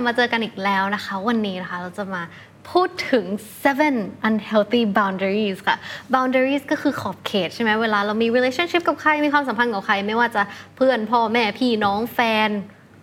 [0.00, 2.22] ลับมาเจอกันอีกแล้วนะคะ วันนี้นะคะเราจะมา
[2.70, 3.24] พูดถึง
[3.62, 3.96] seven
[4.28, 5.76] unhealthy boundaries ค่ะ
[6.14, 10.42] boundaries ก็คือขอบเขตใช่ไหมเวลาเรามี relationship กับใคร มีความสัมพันธ์กับใคร ไม่ว่าจะ
[10.76, 12.50] เพื่อนพ่อแม่พี่น้องแฟน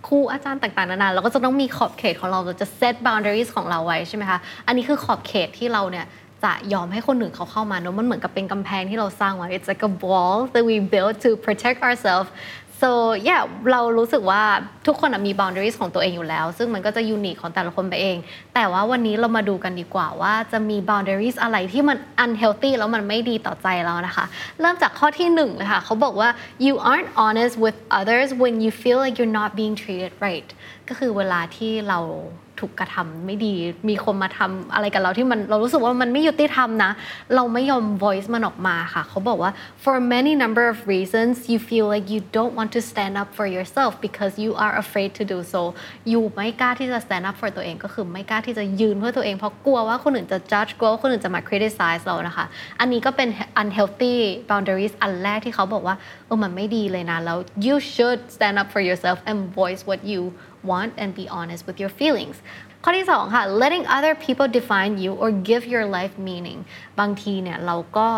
[0.07, 6.05] ครูอาจารย์ต่างๆนานาเราก็จะต้องมีขอบเขตของเราเราจะ set boundaries ของเราไว้ใช่ไหมคะอันนี้คือขอบเขตที่เราเนี่ย
[6.43, 12.29] จะยอมให้คนอื่นเขาเข้ามาเนอะมันเหมือนกับเป็นกำแพงที่เราสร้างไว้ it's like a wall that we built to protect ourselves
[12.81, 12.89] so
[13.27, 13.41] yeah
[13.71, 14.43] เรารู้สึกว่า
[14.87, 18.17] ทุกคนมี boundaries ของตัวเองอยู่แล้ว ซึ่งมันก็จะ unique ของแต่ละคนไปเอง
[18.55, 24.25] แต่ว่าวันนี้เรามาดูกันดีกว่าว่าจะมี boundaries อะไรที่มัน unhealthy แล้วมันไม่ดีต่อใจเรานะคะ
[24.59, 26.29] เริ่มจากข้อที่หนึ่งเลยค่ะเขาบอกว่า
[26.65, 30.49] you aren't honest with others when you feel like you're not being treated right
[30.89, 31.99] ก็คือเวลาที่เรา
[32.63, 33.53] ถูกกระทำไม่ดี
[33.89, 36.91] มีคนมาทำอะไรกับเราที่มันเรารู้สึกว่ามันไม่ยุติธรรมนะ
[37.35, 39.51] เราไม่ยอม voice มันออกมาค่ะ เขาบอกว่า
[39.83, 43.47] for many number of reasons you feel like you don't want to stand up for
[43.55, 45.61] yourself because you are afraid to do so
[46.09, 52.45] อยู่ไม่กล้าที่จะ stand up for ตัวเอง ก็คือไม่กล้าที่จะยืนเพื่อตัวเอง เพราะกลัวว่าคนอื่นจะ judge กลัวว่าคนอื่นจะมา criticize เรานะคะ
[52.79, 53.29] อันนี้ก็เป็น
[53.61, 54.15] unhealthy
[54.49, 60.23] boundaries อันแรกที่เขาบอกว่าเออมันไม่ดีเลยนะ แล้ว you should stand up for yourself and voice what you
[60.69, 62.37] want and be honest with your feelings
[62.83, 66.59] ข้อที่สองค่ะ letting other people define you or give your life meaning
[66.99, 68.09] บางทีเนี่ยเราก็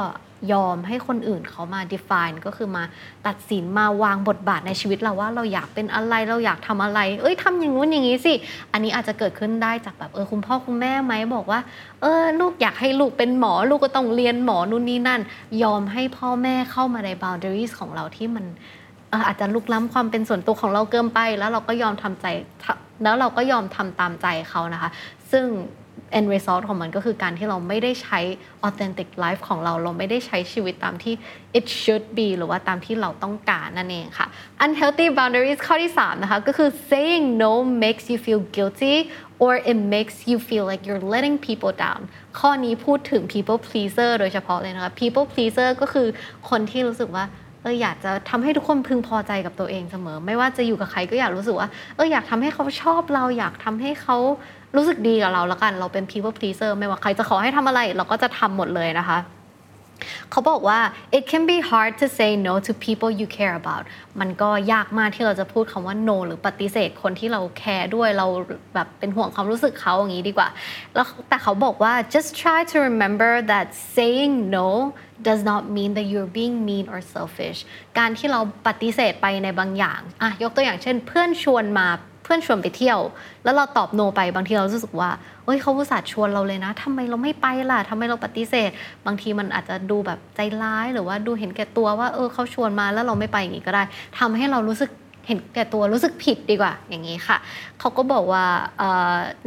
[0.54, 2.84] ยอมให้คนอื่นเขามา define ก็คือมา
[3.28, 8.34] ตัดสินมาวางบทบาทในชีวิตเราว่าเราอยากเป็นอะไรเราอยากทำอะไร เอ้ยทำอย่างนู้นอย่างนี้สิ
[8.72, 11.60] อันนี้อาจจะเกิดขึ้นได้จากแบบเออคุณพ่อคุณแม่ไหมบอกว่า
[12.02, 15.22] เออลูกอยากให้ลูกเป็นหมอ ลูกก็ต้องเรียนหมอนู่นนี่นั่น
[15.64, 18.46] ยอมให้พ่อแม่เข้ามาใน boundaries ของเราที่มัน
[19.28, 22.26] อาจจะลุกล้ำความเป็นส่วนตัวของเราเกินไป แล้วเราก็ยอมทำใจ
[23.04, 24.90] แล้วเราก็ยอมทำตามใจเขานะคะ
[25.32, 25.46] ซึ่ง
[26.18, 28.20] end result ของมันก็คือการที่เราไม่ได้ใช้
[28.68, 31.14] authentic life ของเรา เราไม่ได้ใช้ชีวิตตามที่
[31.60, 34.28] it should be หรือว่าตามที่เราต้องการนั่นเองค่ะ
[34.66, 37.54] unhealthy boundaries ข้อที่ 3 นะคะ ก็คือ saying no
[37.84, 38.96] makes you feel guilty
[39.44, 42.02] or it makes you feel like you're letting people down
[42.40, 46.08] ข้อนี้พูดถึง people pleaser โดยเฉพาะเลยนะคะ people pleaser ก็คือ
[46.50, 47.26] คนที่รู้สึกว่า
[47.62, 54.18] เอออยากจะทำให้ทุกคนพึงพอใจกับตัวเองเสมอ ไม่ว่าจะอยู่กับใครก็อยากรู้สึกว่าเอออยากทำให้เขาชอบเราอยากทำให้เขา
[54.76, 59.18] รู้สึกดีกับเราแล้วกัน เราเป็น people pleaser ไม่ว่าใครจะขอให้ทำอะไร เราก็จะทำหมดเลยนะคะ
[60.32, 60.80] เขาบอกว่า
[61.18, 63.84] it can be hard to say no to people you care about
[64.20, 68.28] มันก็ยากมากที่เราจะพูดคำว่า no หรือปฏิเสธคนที่เราแคร์ด้วยเรา
[68.76, 70.50] แบบเป็นห่วงความรู้สึกเขาอย่างนี้ดีกว่า
[70.96, 74.70] แล้วแต่เขาบอกว่า just try to remember that saying no
[75.30, 77.60] does not mean that you're being mean or selfish
[77.98, 81.88] การที่เราปฏิเสธไปในบางอย่างอะยกตัวอย่างเช่น เพื่อนชวนมา
[82.30, 83.00] พื่อนชวนไปเที่ยว
[83.44, 85.10] แล้วเราตอบโนไปบางทีเรารู้สึกว่า
[85.46, 88.70] เฮ้ยเขาอุตส่าห์ชวนเราเลยนะทำไมเราไม่ไปล่ะทำไมเราปฏิเสธ
[89.06, 93.84] บางทีมันอาจจะดูแบบใจร้ายหรือว่าดูเห็นแก่ตัวว่าเออเขาชวนมาแล้วเราไม่ไปอย่างนี้ก็ได้
[94.20, 94.90] ทำให้เรารู้สึก
[95.28, 97.38] เห็นแก่ตัวรู้สึกผิดดีกว่าอย่างนี้ค่ะ
[97.80, 98.46] เขาก็บอกว่า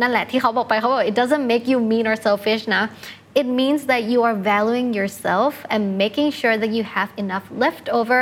[0.01, 2.85] นั่นแหละที่เขาบอกไปเขาบอก it doesn't make you mean or selfish นะ
[3.41, 7.87] it means that you are valuing yourself and making sure that you have enough left
[7.99, 8.21] over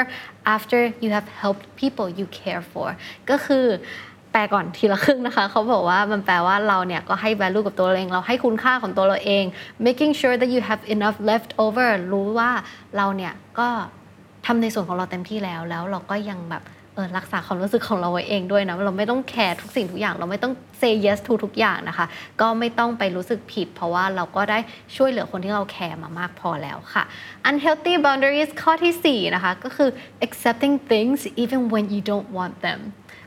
[0.56, 2.88] after you have helped people you care for
[3.30, 3.66] ก็คือ
[4.32, 9.44] แปลก่อนทีละครึ่งนะคะเขาบอกว่ามันแปลว่าเราเนี่ยก็ให้ value กับตัวเราเอง เราให้คุณค่าของตัวเราเอง
[9.86, 12.50] making sure that you have enough left over รู้ว่า
[12.96, 13.68] เราเนี่ยก็
[14.46, 16.64] ทำในส่วนของเราเต็มที่แล้ว แล้วเราก็ยังแบบ
[16.94, 22.06] เออรักษาความรู้สึกของเราไว้เองด้วยนะเราไม่ต้องแคร์ทุกสิ่งทุกอย่าง เราไม่ต้อง say yes to ทุกอย่างนะคะ
[22.40, 24.58] ก็ไม่ต้องไปรู้สึกผิด เพราะว่าเราก็ได้
[24.96, 27.04] ช่วยเหลือคนที่เราแคร์มามากพอแล้วค่ะ
[27.48, 29.90] unhealthy boundaries ข้อที่ 4 นะคะ ก็คือ
[30.26, 32.80] accepting things even when you don't want them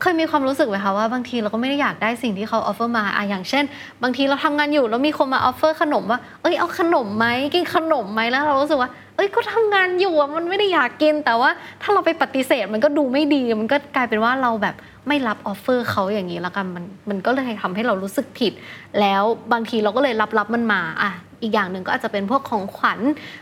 [0.04, 3.64] เคยมีความรู้สึกไหมคะว่าบางทีเราก็ไม่ได้อยากได้สิ่งที่เขา offer มาอะอย่างเช่น
[4.04, 11.50] บางทีเราทำงานอยู่แล้วมีคนมา offer ขนมว่า เอ้ยเอาขนมไหมกินขนมไหมแล้วเรารู้สึกว่า เอ้ยก็ทำงานอยู่อะมันไม่ได้อยากกิน แต่ว่า
[11.82, 14.76] ถ้าเราไปปฏิเสธมันก็ดูไม่ดี มันก็กลายเป็นว่าเราแบบ
[15.08, 18.54] ไม่รับ offer เขาอย่างนี้แล้วกันมันมันก็เลยทำให้เรารู้สึกผิด
[19.00, 19.24] แล้ว
[19.54, 21.12] บางทีเราก็เลยรับรับมันมาอะ
[21.44, 23.00] อีกอย่างหนึ่งก็อาจจะเป็นพวกของขวัญ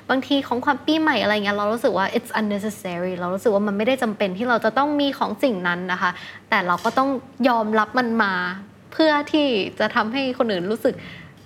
[0.10, 6.12] บางทีของขวัญปีใหม่อะไรเงี้ยเรารู้สึกว่า it's unnecessary เรารู้สึกว่ามันไม่ได้จำเป็นที่เราจะต้องมีของสิ่งนั้นนะคะ
[6.50, 7.10] แต่เราก็ต้อง
[7.50, 8.34] ยอมรับมันมา
[8.94, 9.48] เพื่อที่
[9.80, 10.96] จะทำให้คนอื่นรู้สึก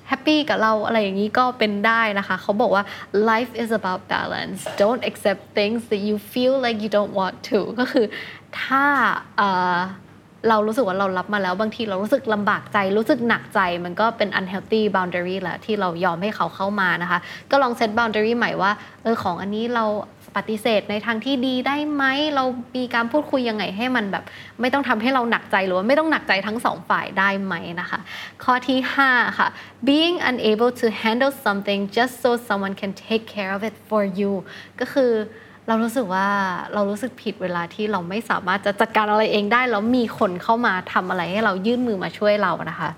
[0.07, 2.83] แฮปปี้กับเราอะไรอย่างนี้ก็เป็นได้นะคะ เขาบอกว่า
[3.29, 7.59] life is about balance don't accept things that you feel like you don't want to
[7.79, 8.05] ก็คือ
[8.61, 8.85] ถ้า
[10.49, 17.19] เรารู้สึกว่าเรารับมาแล้ว บางทีเรารู้สึกลำบากใจ รู้สึกหนักใจ มันก็เป็น unhealthy boundary แหละที่เรายอมให้เขาเข้ามานะคะ
[17.51, 18.71] ก็ลอง set boundary ใหม่ว่า
[19.03, 19.85] เออของอันนี้เรา
[20.35, 22.03] ปฏิเสธในทางที่ดีได้ไหม
[22.35, 22.43] เรา
[22.77, 24.23] มีการพูดคุยยังไงให้มันแบบ
[24.61, 27.99] ไม่ต้องทำให้เราหนักใจหรือว่าไม่ต้องหนักใจทั้งสองฝ่ายได้ไหมนะคะ
[28.43, 29.47] ข้อที่ 5 ค่ะ
[29.89, 34.31] being unable to handle something just so someone can take care of it for you
[34.79, 35.11] ก็คือ
[35.67, 36.27] เรารู้สึกว่า
[36.73, 42.89] เรารู้สึกผิดเวลาที่เราไม่สามารถจะจัดการอะไรเองได้แล้วมีคนเข้ามาทำอะไรให้เรายื่นมือมาช่วยเรานะคะ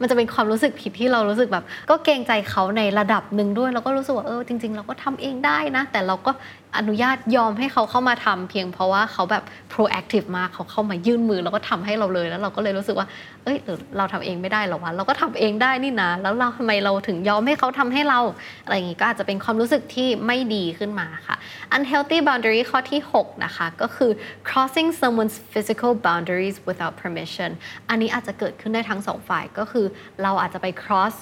[0.00, 6.32] มันจะเป็นความรู้สึกผิดที่เรารู้สึกแบบ ก็เกรงใจเขาในระดับหนึ่งด้วยแล้วก็รู้สึกว่าเออจริง ๆ เราก็ทำเองได้นะ แต่เราก็
[6.78, 13.06] อนุญาตยอมให้เขาเข้ามาทำเพียงเพราะว่าเขาแบบ proactive มากเขาเข้ามายื่นมือ แล้วก็ทำให้เราเลยแล้วเราก็เลยรู้สึกว่า
[13.44, 18.20] เอ้ยหรือเราทำเองไม่ได้หรอวะเราก็ทำเองได้นี่นะแล้วเราทำไมเราถึงยอมให้เขาทำให้เรา
[18.64, 21.36] อะไรอย่างงี้ก็อาจจะเป็นความรู้สึกที่ไม่ดีขึ้นมาค่ะ
[21.76, 24.10] unhealthy boundary ข้อที่ 6 นะคะก็คือ
[24.48, 27.50] crossing someone's physical boundaries without permission
[27.88, 29.86] อันนี้อาจจะเกิดขึ้นได้ทั้งสองฝ่ายก็คือ
[30.22, 31.16] เราอาจจะไป cross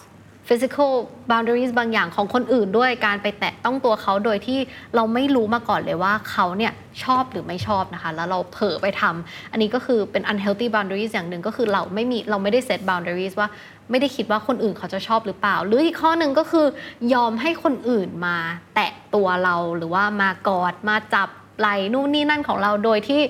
[0.48, 0.92] physical
[1.30, 4.58] boundaries บางอย่างของคนอื่นด้วยการไปแตะต้องตัวเขาโดยที่
[4.94, 6.72] เราไม่รู้มาก่อนเลยว่าเขาเนี่ย
[7.04, 13.48] ชอบหรือไม่ชอบนะคะ แล้วเราเผลอไปทำอันนี้ก็คือเป็น unhealthy boundaries อย่างหนึ่งก็คือเราไม่มีเราไม่ได้ set boundaries ว่า
[13.90, 16.66] ไม่ได้คิดว่าคนอื่นเขาจะชอบหรือเปล่า หรืออีกข้อหนึ่งก็คือ
[17.14, 18.36] ยอมให้คนอื่นมา
[18.74, 21.28] แตะตัวเราหรือว่ามากอดมาจับ
[21.58, 23.22] ไหล่นู่นนี่นั่นของเราโดยที่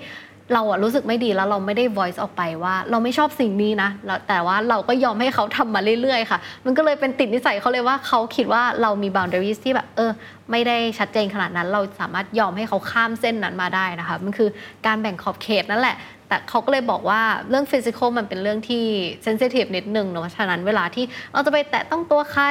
[0.53, 3.91] เราอะรู้สึกไม่ดีแล้วเราไม่ได้ voice ออกไปว่า เราไม่ชอบสิ่งนี้นะ
[4.29, 10.11] แต่ว่าเราก็ยอมให้เขาทำมาเรื่อยๆค่ะ มันก็เลยเป็นติดนิสัยเขาเลยว่าเขาคิดว่าเรามี boundaries ที่แบบเออ
[10.51, 14.49] ไม่ได้ชัดเจนขนาดนั้น เราสามารถยอมให้เขาข้ามเส้นนั้นมาได้นะคะมันคือ
[14.87, 15.97] การแบ่งขอบเขตนั่นแหละ
[16.29, 18.85] แต่เขาก็เลยบอกว่าเรื่อง physical มันเป็นเรื่องที่
[19.27, 22.45] sensitive นิดนึงเนาะฉะนั้นเวลาที่เราจะไปแตะต้องตัวใคร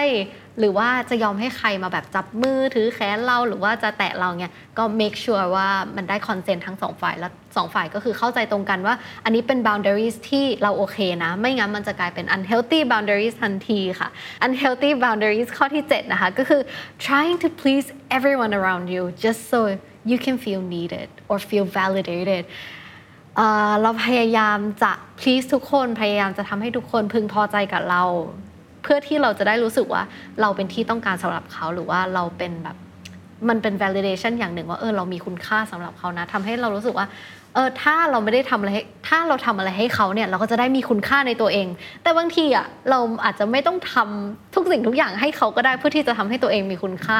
[0.59, 14.09] หรือว่าจะยอมให้ใครมาแบบจับมือถือแขนเราหรือว่าจะแตะเราเนี่ยก็ make sure ว่ามันได้ consent ทั้งสองฝ่ายแล้วสองฝ่ายก็คือเข้าใจตรงกันว่า อันนี้เป็น boundaries ที่เราโอเคนะ ไม่งั้นมันจะกลายเป็น unhealthy boundaries ทันทีค่ะ
[14.45, 16.61] unhealthy boundaries ข้อที่ 7 นะคะ ก็คือ
[17.05, 19.59] trying to please please everyone around you just so
[20.05, 22.43] you can feel needed or feel validated
[23.81, 28.03] เราพยายามจะ please ทุกคนพยายามจะทำให้ทุกคนพึงพอใจกับเรา
[28.83, 30.03] เพื่อที่เราจะได้รู้สึกว่า
[30.41, 32.77] เราเป็นที่ต้องการสำหรับเขาหรือว่าเราเป็นแบบ
[33.49, 37.07] มันเป็น validation อย่างหนึ่งว่าเออเรามีคุณค่าสำหรับเขานะทำให้เรารู้สึกว่า
[37.55, 41.67] เออถ้าเราไม่ได้ทำอะไรให้ถ้าเราทำอะไรให้เขาเนี่ยเราก็จะได้มีคุณค่าในตัวเอง
[42.03, 47.19] แต่บางทีอะเราอาจจะไม่ต้องทำทุกสิ่งทุกอย่างให้เขาก็ได้เพื่อที่จะทำให้ตัวเองมีคุณค่า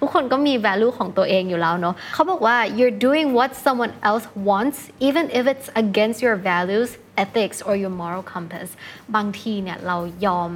[0.00, 4.78] ทุกคนก็มี value ของตัวเองอยู่แล้วเนาะเขาบอกว่า you're doing what someone else wants
[5.08, 6.90] even if it's against your values
[7.24, 8.68] ethics or your moral compass
[9.14, 9.96] บางทีเนี่ยเรา
[10.26, 10.50] ยอม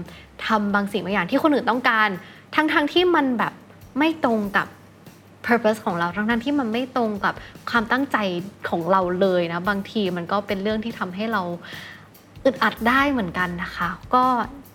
[0.47, 2.09] ทำบางสิ่งบางอย่างที่คนอื่นต้องการ
[2.55, 3.53] ทั้งๆทที่มันแบบ
[3.99, 4.67] ไม่ตรงกับ
[5.49, 7.35] purpose ของเราทั้งๆที่มันไม่ตรงกับ
[7.71, 8.17] ความตั้งใจ
[8.69, 11.43] ของเราเลยนะ บางทีมันก็เป็นเรื่องที่ทำให้เรา
[12.45, 14.25] อึดอัดได้เหมือนกันนะคะ ก็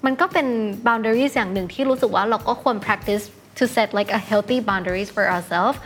[0.05, 0.47] มันก็เป็น
[0.87, 3.23] boundaries อย่างหนึ่งที่รู้สึกว่าเราก็ควร practice
[3.57, 5.77] to set like a healthy boundaries for ourselves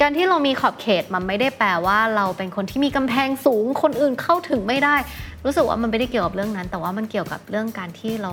[0.00, 4.96] การที่เรามีขอบเขตมันไม่ได้แปลว่าเราเป็นคนที่มีกำแพงสูง คนอื่นเข้าถึงไม่ได้
[5.44, 8.32] รู้สึกว่ามันไม่ได้เกี่ยวกับเรื่องนั้น แต่ว่ามันเกี่ยวกับเรื่องการที่เรา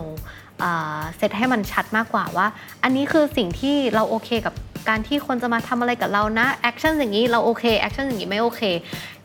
[1.18, 2.47] เซตให้มันชัดมากกว่าว่า
[2.83, 4.54] อันนี้คือสิ่งที่เราโอเคกับ
[4.89, 8.62] การที่คนจะมาทำอะไรกับเรานะ action อย่างนี้เราโอเค action อย่างนี้ไม่โอเค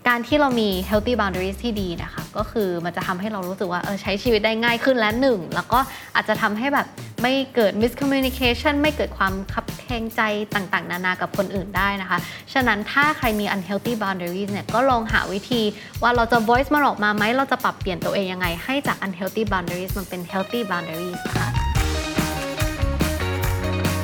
[0.08, 5.79] การที่เรามี healthy boundaries ที่ดีนะคะ ก็คือมันจะทำให้เรารู้สึกว่าเออใช้ชีวิตได้ง่ายขึ้นและหนึ่ง แล้วก็
[6.14, 6.87] อาจจะทำให้แบบ
[7.23, 10.23] ไม่เกิด miscommunication ไม่เกิดความคับแคงใจ
[10.55, 12.19] ต่างๆ นานากับคนอื่นได้นะคะ
[12.53, 15.63] ฉะนั้นถ้าใครมี unhealthy boundaries เนี่ยก็ลองหาวิธี
[16.03, 21.56] ว่าเราจะ voice มันออกมาไหมเราจะปรับเปลี่ยนตัวเองยังไง ให้จาก unhealthy boundaries มันเป็น healthy boundaries ค่ะ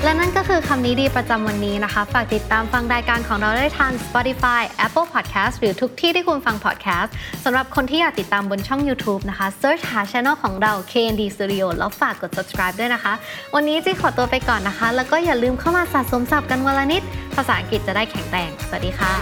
[0.04, 7.10] และนั่นก็คือคำนี้ดีประจำวันนี้นะคะ ฝากติดตามฟังรายการของเราได้ทาง Spotify Apple Podcast หรือทุกที่ที่คุณฟัง podcast
[7.44, 13.12] สำหรับคนที่อยากติดตามบนช่อง YouTube นะคะ search หา channel ของเรา KND Studio แล้วฝากกด subscribe ด้วยนะคะ
[13.54, 17.02] วันนี้จีขอตัวไปก่อนนะคะ แล้วก็อย่าลืมเข้ามาสะสมศัพท์กันวันละนิด
[17.36, 19.12] ภาษาอังกฤษจะได้แข็งแรง สวัสดีค่ะ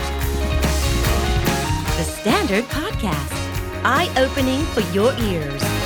[1.97, 3.35] The Standard Podcast,
[3.95, 5.80] eye opening for your ears.